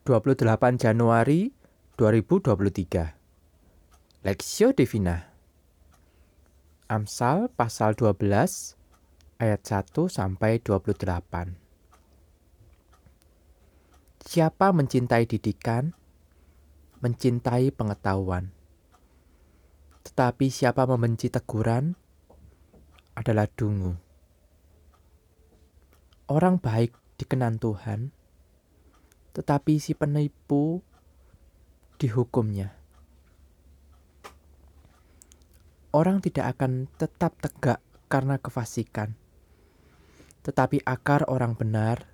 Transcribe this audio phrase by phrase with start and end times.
[0.00, 1.52] 28 Januari
[2.00, 5.28] 2023 Lexio Divina.
[6.88, 8.16] Amsal pasal 12
[9.44, 11.04] ayat 1 sampai 28
[14.24, 15.92] Siapa mencintai didikan
[17.04, 18.56] mencintai pengetahuan.
[20.00, 21.92] Tetapi siapa membenci teguran
[23.12, 24.00] adalah dungu.
[26.32, 28.16] Orang baik dikenan Tuhan
[29.30, 30.82] tetapi si penipu
[32.00, 32.74] dihukumnya.
[35.90, 39.18] Orang tidak akan tetap tegak karena kefasikan,
[40.46, 42.06] tetapi akar orang benar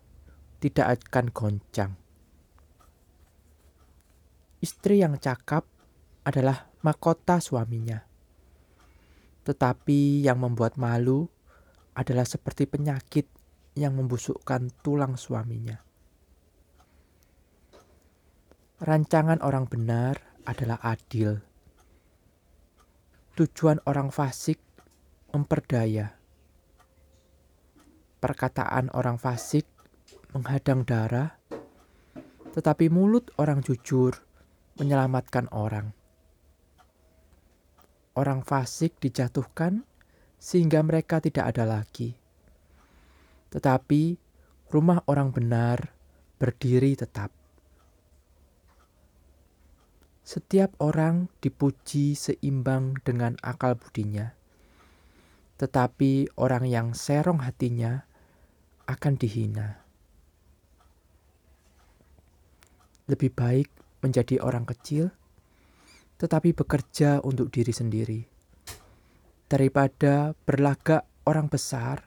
[0.61, 1.93] tidak akan goncang.
[4.65, 5.69] Istri yang cakap
[6.25, 8.01] adalah mahkota suaminya,
[9.45, 11.29] tetapi yang membuat malu
[11.93, 13.29] adalah seperti penyakit
[13.77, 15.85] yang membusukkan tulang suaminya.
[18.77, 21.41] Rancangan orang benar adalah adil.
[23.33, 24.61] Tujuan orang fasik
[25.33, 26.13] memperdaya.
[28.21, 29.65] Perkataan orang fasik
[30.37, 31.41] menghadang darah,
[32.53, 34.13] tetapi mulut orang jujur
[34.77, 35.97] menyelamatkan orang.
[38.13, 39.89] Orang fasik dijatuhkan
[40.37, 42.13] sehingga mereka tidak ada lagi.
[43.57, 44.21] Tetapi
[44.69, 45.97] rumah orang benar
[46.37, 47.36] berdiri tetap.
[50.27, 54.35] Setiap orang dipuji seimbang dengan akal budinya,
[55.55, 58.03] tetapi orang yang serong hatinya
[58.91, 59.87] akan dihina.
[63.07, 63.71] Lebih baik
[64.03, 65.15] menjadi orang kecil,
[66.19, 68.27] tetapi bekerja untuk diri sendiri,
[69.47, 72.03] daripada berlagak orang besar,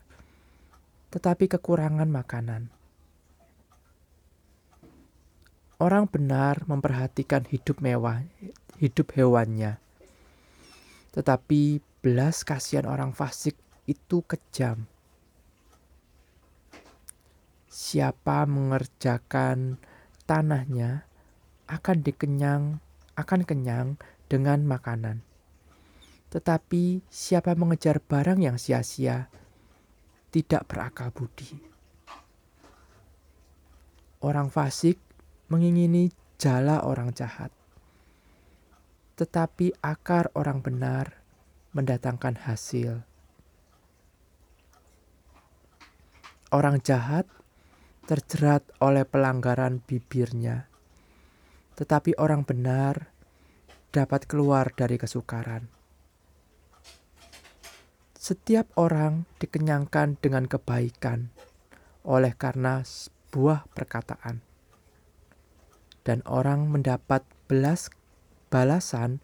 [1.07, 2.78] tetapi kekurangan makanan.
[5.79, 8.27] Orang benar memperhatikan hidup mewah,
[8.83, 9.79] hidup hewannya.
[11.15, 13.55] Tetapi belas kasihan orang fasik
[13.87, 14.91] itu kejam.
[17.71, 19.79] Siapa mengerjakan
[20.27, 21.07] tanahnya
[21.71, 22.83] akan dikenyang,
[23.15, 23.95] akan kenyang
[24.27, 25.23] dengan makanan.
[26.27, 29.31] Tetapi siapa mengejar barang yang sia-sia
[30.29, 31.57] tidak berakal budi.
[34.19, 35.08] Orang fasik
[35.49, 37.49] mengingini jala orang jahat.
[39.17, 41.19] Tetapi akar orang benar
[41.73, 43.01] mendatangkan hasil.
[46.53, 47.25] Orang jahat
[48.05, 50.65] terjerat oleh pelanggaran bibirnya,
[51.77, 53.09] tetapi orang benar
[53.89, 55.69] dapat keluar dari kesukaran.
[58.17, 61.33] Setiap orang dikenyangkan dengan kebaikan
[62.05, 62.81] oleh karena
[63.29, 64.48] buah perkataan
[66.03, 67.91] dan orang mendapat belas
[68.49, 69.21] balasan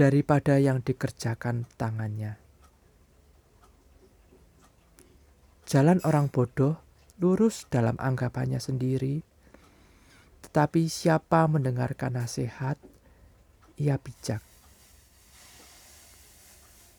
[0.00, 2.40] daripada yang dikerjakan tangannya.
[5.68, 6.80] Jalan orang bodoh
[7.20, 9.22] lurus dalam anggapannya sendiri,
[10.40, 12.80] tetapi siapa mendengarkan nasihat,
[13.76, 14.42] ia bijak.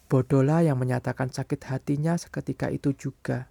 [0.08, 3.50] Bodohlah yang menyatakan sakit hatinya seketika itu juga,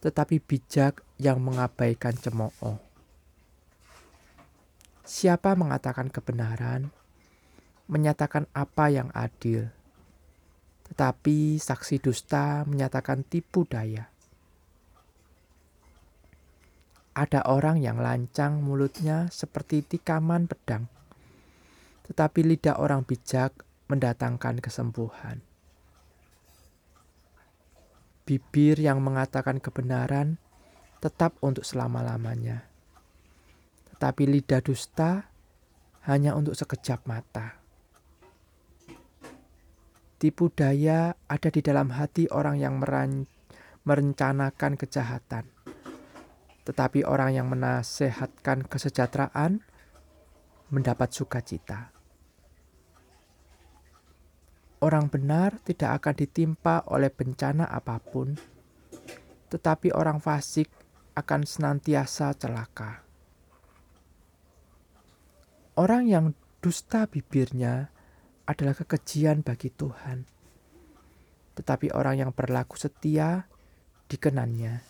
[0.00, 2.91] tetapi bijak yang mengabaikan cemooh.
[5.12, 6.88] Siapa mengatakan kebenaran,
[7.84, 9.68] menyatakan apa yang adil,
[10.88, 14.08] tetapi saksi dusta menyatakan tipu daya.
[17.12, 20.88] Ada orang yang lancang mulutnya seperti tikaman pedang,
[22.08, 23.52] tetapi lidah orang bijak
[23.92, 25.44] mendatangkan kesembuhan.
[28.24, 30.40] Bibir yang mengatakan kebenaran
[31.04, 32.71] tetap untuk selama-lamanya
[34.02, 35.30] tapi lidah dusta
[36.10, 37.62] hanya untuk sekejap mata.
[40.18, 42.82] Tipu daya ada di dalam hati orang yang
[43.86, 45.46] merencanakan kejahatan,
[46.66, 49.62] tetapi orang yang menasehatkan kesejahteraan
[50.74, 51.94] mendapat sukacita.
[54.82, 58.34] Orang benar tidak akan ditimpa oleh bencana apa pun,
[59.46, 60.66] tetapi orang fasik
[61.14, 63.11] akan senantiasa celaka.
[65.72, 67.88] Orang yang dusta bibirnya
[68.44, 70.28] adalah kekejian bagi Tuhan.
[71.56, 73.48] Tetapi orang yang berlaku setia
[74.12, 74.84] dikenannya.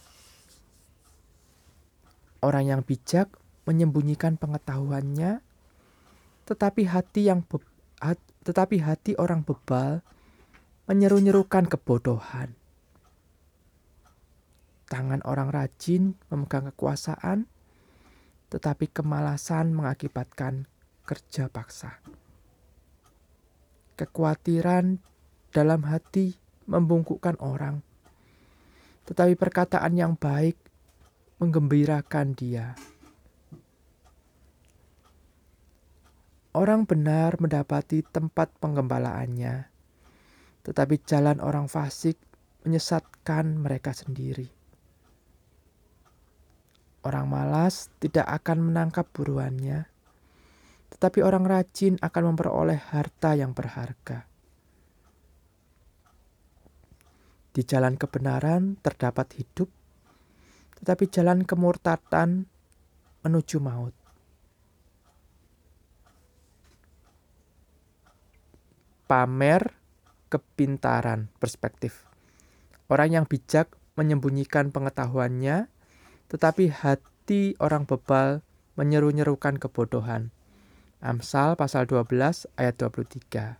[2.43, 3.31] Orang yang bijak
[3.63, 5.39] menyembunyikan pengetahuannya,
[6.51, 7.63] tetapi hati yang be,
[8.03, 10.03] hat, tetapi hati orang bebal
[10.91, 12.59] menyeru-nyerukan kebodohan.
[14.91, 17.47] Tangan orang rajin memegang kekuasaan,
[18.51, 20.67] tetapi kemalasan mengakibatkan
[21.03, 21.99] kerja paksa.
[23.99, 24.99] Kekhawatiran
[25.53, 26.35] dalam hati
[26.67, 27.85] membungkukkan orang,
[29.05, 30.57] tetapi perkataan yang baik
[31.43, 32.79] menggembirakan dia.
[36.53, 39.69] Orang benar mendapati tempat penggembalaannya,
[40.65, 42.21] tetapi jalan orang fasik
[42.63, 44.53] menyesatkan mereka sendiri.
[47.03, 49.91] Orang malas tidak akan menangkap buruannya,
[51.03, 54.23] tetapi orang rajin akan memperoleh harta yang berharga.
[57.51, 59.67] Di jalan kebenaran terdapat hidup,
[60.79, 62.47] tetapi jalan kemurtatan
[63.27, 63.99] menuju maut.
[69.11, 69.77] pamer
[70.33, 72.07] kepintaran perspektif.
[72.87, 75.69] Orang yang bijak menyembunyikan pengetahuannya,
[76.33, 78.41] tetapi hati orang bebal
[78.81, 80.33] menyeru-nyerukan kebodohan.
[81.03, 83.59] Amsal pasal 12 ayat 23.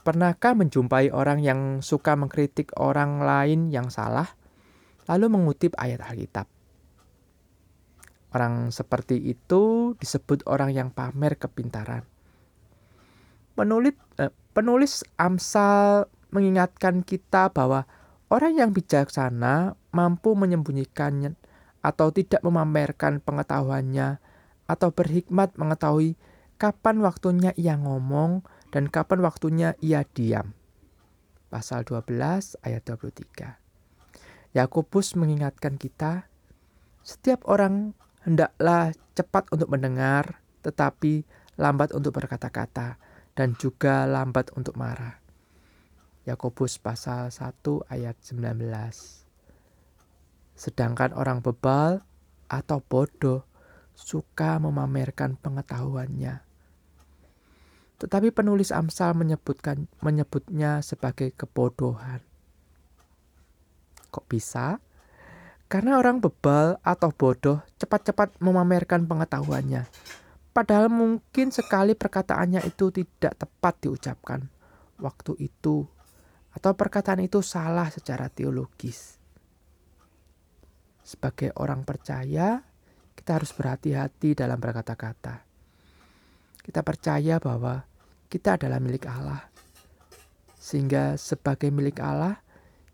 [0.00, 4.32] Pernahkah menjumpai orang yang suka mengkritik orang lain yang salah,
[5.12, 6.48] lalu mengutip ayat Alkitab?
[8.32, 12.08] Orang seperti itu disebut orang yang pamer kepintaran.
[13.52, 17.84] Penulis, eh, penulis Amsal mengingatkan kita bahwa
[18.32, 21.36] orang yang bijaksana mampu menyembunyikannya
[21.86, 24.18] atau tidak memamerkan pengetahuannya
[24.66, 26.18] atau berhikmat mengetahui
[26.58, 28.42] kapan waktunya ia ngomong
[28.74, 30.50] dan kapan waktunya ia diam.
[31.46, 33.62] Pasal 12 ayat 23.
[34.50, 36.26] Yakobus mengingatkan kita,
[37.06, 37.94] setiap orang
[38.26, 41.22] hendaklah cepat untuk mendengar, tetapi
[41.54, 42.98] lambat untuk berkata-kata,
[43.38, 45.22] dan juga lambat untuk marah.
[46.26, 49.25] Yakobus pasal 1 ayat 19.
[50.56, 52.00] Sedangkan orang bebal
[52.48, 53.44] atau bodoh
[53.92, 56.40] suka memamerkan pengetahuannya.
[57.96, 62.20] Tetapi penulis Amsal menyebutkan menyebutnya sebagai kebodohan.
[64.12, 64.80] Kok bisa?
[65.66, 69.88] Karena orang bebal atau bodoh cepat-cepat memamerkan pengetahuannya.
[70.52, 74.40] Padahal mungkin sekali perkataannya itu tidak tepat diucapkan
[74.96, 75.84] waktu itu
[76.56, 79.15] atau perkataan itu salah secara teologis.
[81.06, 82.66] Sebagai orang percaya,
[83.14, 85.46] kita harus berhati-hati dalam berkata-kata.
[86.58, 87.86] Kita percaya bahwa
[88.26, 89.46] kita adalah milik Allah.
[90.58, 92.42] Sehingga sebagai milik Allah,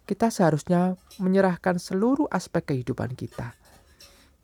[0.05, 3.57] kita seharusnya menyerahkan seluruh aspek kehidupan kita,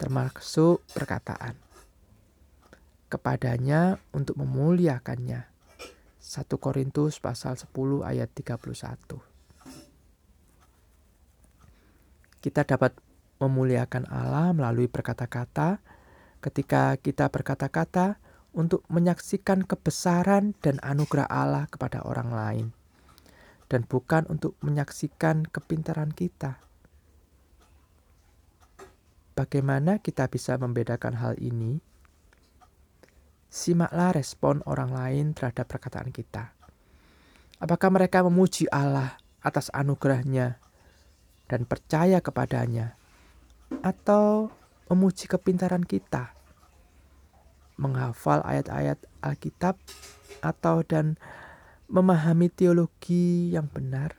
[0.00, 1.53] termasuk perkataan,
[3.12, 5.44] kepadanya untuk memuliakannya.
[6.25, 9.20] 1 Korintus pasal 10 ayat 31.
[12.41, 13.07] Kita dapat
[13.38, 15.79] memuliakan Allah melalui berkata-kata
[16.38, 18.19] ketika kita berkata-kata
[18.55, 22.67] untuk menyaksikan kebesaran dan anugerah Allah kepada orang lain
[23.69, 26.58] dan bukan untuk menyaksikan kepintaran kita.
[29.37, 31.79] Bagaimana kita bisa membedakan hal ini?
[33.49, 36.52] Simaklah respon orang lain terhadap perkataan kita.
[37.62, 40.58] Apakah mereka memuji Allah atas anugerahnya
[41.46, 42.99] dan percaya kepadanya?
[43.81, 44.51] Atau
[44.91, 46.35] memuji kepintaran kita?
[47.79, 49.79] Menghafal ayat-ayat Alkitab
[50.43, 51.15] atau dan
[51.87, 54.19] memahami teologi yang benar?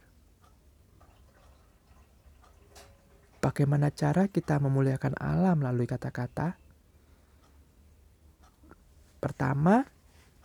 [3.40, 6.60] Bagaimana cara kita memuliakan Allah melalui kata-kata?
[9.20, 9.88] Pertama,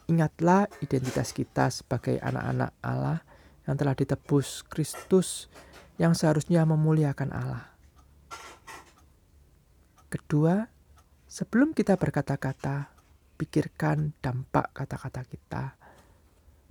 [0.07, 3.23] ingatlah identitas kita sebagai anak-anak Allah
[3.67, 5.51] yang telah ditebus Kristus
[5.99, 7.74] yang seharusnya memuliakan Allah.
[10.15, 10.63] Kedua,
[11.27, 12.87] sebelum kita berkata-kata,
[13.35, 15.75] pikirkan dampak kata-kata kita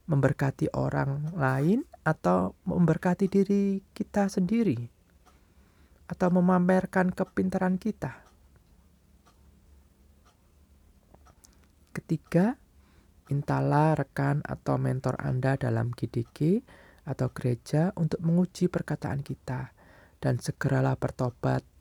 [0.07, 4.79] memberkati orang lain atau memberkati diri kita sendiri
[6.07, 8.15] atau memamerkan kepintaran kita.
[11.91, 12.55] Ketiga,
[13.27, 16.63] mintalah rekan atau mentor Anda dalam GDG
[17.03, 19.75] atau gereja untuk menguji perkataan kita
[20.23, 21.72] dan segeralah bertobat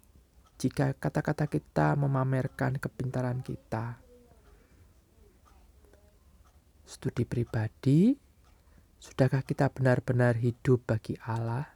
[0.63, 3.99] jika kata-kata kita memamerkan kepintaran kita
[6.87, 8.15] studi pribadi,
[9.03, 11.67] sudahkah kita benar-benar hidup bagi Allah?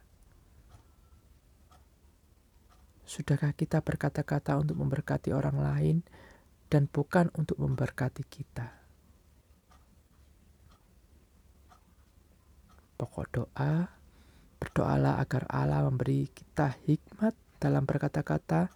[3.03, 5.97] Sudahkah kita berkata-kata untuk memberkati orang lain
[6.71, 8.71] dan bukan untuk memberkati kita?
[12.95, 13.91] Pokok doa,
[14.63, 18.69] berdoalah agar Allah memberi kita hikmat dalam berkata-kata,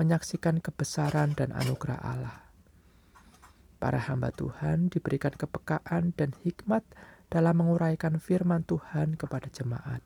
[0.00, 2.36] menyaksikan kebesaran dan anugerah Allah.
[3.80, 6.84] Para hamba Tuhan diberikan kepekaan dan hikmat
[7.32, 10.04] dalam menguraikan firman Tuhan kepada jemaat.